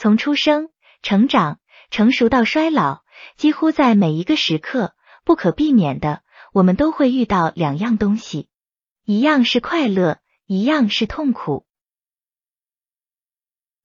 [0.00, 0.68] 从出生、
[1.02, 1.58] 成长、
[1.90, 3.02] 成熟到衰老，
[3.36, 4.94] 几乎在每一个时刻，
[5.24, 6.22] 不可避免的，
[6.52, 8.48] 我们都会遇到两样东西，
[9.02, 11.66] 一样是快乐，一样是痛苦。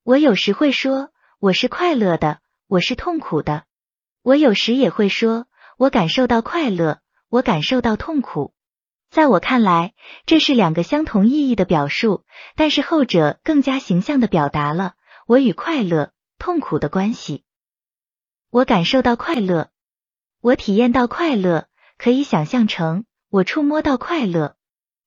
[0.04, 1.09] 我有时会说
[1.39, 3.64] 我是快乐的，我是痛苦的；
[4.21, 5.48] 我有时也会说
[5.80, 8.54] 我感受到快乐，我感受到痛苦。
[9.09, 9.95] 在我看来，
[10.27, 12.23] 这是两个相同意义的表述，
[12.55, 14.94] 但是后者更加形象的表达了
[15.26, 17.44] 我与快乐、痛苦的关系。
[18.50, 19.72] 我感受到快乐，
[20.41, 24.55] 我体验到快乐，可以想象成我触摸到快乐；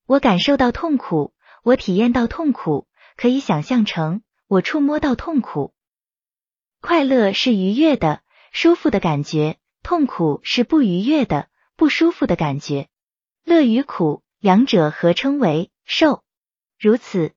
[0.05, 5.73] 我感受到痛苦，我体验到痛苦，可以想象成我触摸到痛苦。
[6.81, 12.89] 快乐是愉悦的、舒服的感觉，痛苦是不愉悦的、不舒服的感觉。
[13.43, 16.23] 乐与苦，两者合称为受。
[16.77, 17.33] 如此，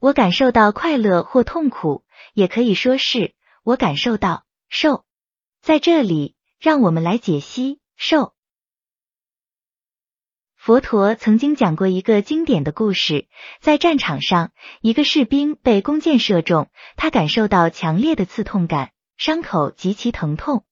[0.00, 5.04] 我感受到快乐或痛苦，也可以说是我感受到受。
[5.60, 8.32] 在这里，让我们来解析受。
[10.56, 13.28] 佛陀曾经讲过一个经典的故事，
[13.60, 20.64] 在战场上，一个士兵被弓箭射中，他感受到强烈的刺痛感，伤口极其疼痛。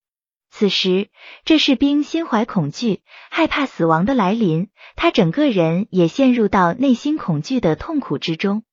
[0.51, 1.11] 此时，
[1.45, 8.65] 这士兵心怀恐惧，害怕死亡的来临，他整个人也陷入到内心恐惧的痛苦之中。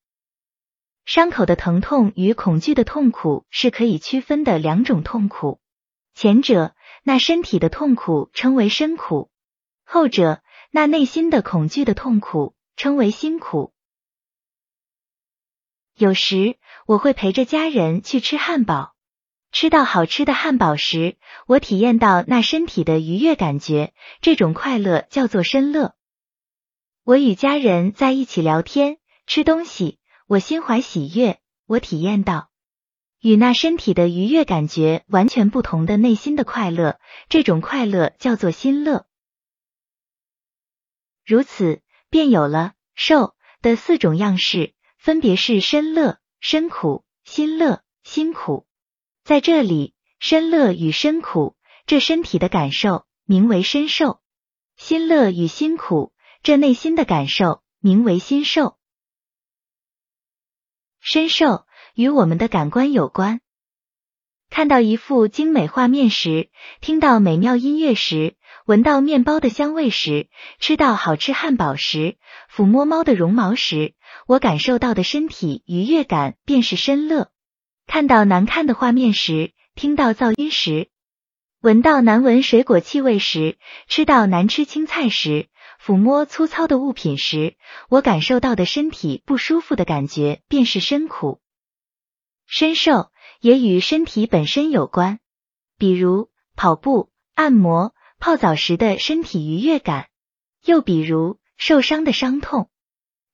[1.06, 5.59] 伤口的疼痛与恐惧的痛苦是可以区分的两种痛苦，
[6.16, 9.30] 前者那身体的痛苦称为身苦，
[9.83, 13.72] 后者那内心的恐惧的痛苦称为心苦。
[15.95, 18.94] 有时我会陪着家人去吃汉堡。
[19.52, 21.16] 吃到好吃的汉堡时，
[21.48, 25.95] 我体验到那身体的愉悦感觉，这种快乐叫做身乐。
[27.06, 32.50] 我与家人在一起聊天、吃东西，我心怀喜悦，我体验到
[33.22, 36.99] 与那身体的愉悦感觉完全不同的内心的快乐，
[37.30, 39.05] 这种快乐叫做心乐。
[41.23, 48.66] 如此，便有了受的四种样式，分别是身乐、身苦、心乐、心苦。
[49.23, 51.55] 在这里，身乐与身苦，
[51.86, 54.22] 这身体的感受名为身受；
[54.76, 58.80] 心乐与心苦，这内心的感受名为心受。
[61.05, 63.39] 深受与我们的感官有关。
[64.49, 66.49] 看到一幅精美画面时，
[66.82, 70.30] 听到美妙音乐时，闻到面包的香味时，
[70.60, 72.17] 吃到好吃汉堡时，
[72.52, 73.93] 抚摸猫的绒毛时，
[74.26, 77.30] 我感受到的身体愉悦感便是身乐。
[77.86, 80.89] 看到难看的画面时，听到噪音时，
[81.61, 85.49] 闻到难闻水果气味时，吃到难吃青菜时，
[85.86, 87.58] 抚摸粗糙的物品时，
[87.90, 91.40] 我感受到的身体不舒服的感觉，便是身苦。
[92.48, 95.20] 身受也与身体本身有关，
[95.78, 100.10] 比如跑步、按摩、泡澡时的身体愉悦感，
[100.64, 102.72] 又比如受伤的伤痛、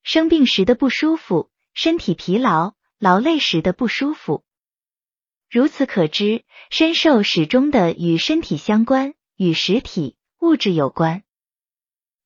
[0.03, 2.73] 生病时的不舒服、身体疲劳。
[2.99, 4.43] 劳累时的不舒服，
[5.49, 11.23] 如此可知，身受始终的与身体相关，与实体物质有关。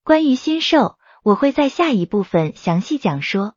[0.06, 3.56] 关于新兽，我会在下一部分详细讲说。